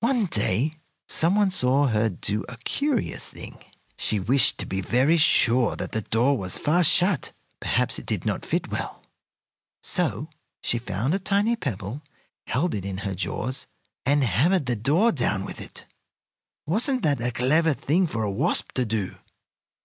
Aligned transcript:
One 0.00 0.26
day 0.26 0.78
some 1.08 1.36
one 1.36 1.52
saw 1.52 1.86
her 1.86 2.08
do 2.08 2.44
a 2.48 2.56
curious 2.64 3.28
thing. 3.30 3.62
She 3.96 4.18
wished 4.18 4.58
to 4.58 4.66
be 4.66 4.80
very 4.80 5.16
sure 5.16 5.76
that 5.76 5.92
the 5.92 6.00
door 6.02 6.36
was 6.36 6.58
fast 6.58 6.90
shut. 6.90 7.30
Perhaps 7.60 7.96
it 8.00 8.04
did 8.04 8.26
not 8.26 8.44
fit 8.44 8.72
well. 8.72 9.04
So 9.80 10.28
she 10.60 10.78
found 10.78 11.14
a 11.14 11.20
tiny 11.20 11.54
pebble, 11.54 12.02
held 12.48 12.74
it 12.74 12.84
in 12.84 12.98
her 13.06 13.14
jaws, 13.14 13.68
and 14.04 14.24
hammered 14.24 14.66
the 14.66 14.74
door 14.74 15.12
down 15.12 15.44
with 15.44 15.60
it. 15.60 15.86
Wasn't 16.66 17.02
that 17.02 17.20
a 17.20 17.30
clever 17.30 17.72
thing 17.72 18.08
for 18.08 18.24
a 18.24 18.28
wasp 18.28 18.72
to 18.72 18.84
do? 18.84 19.18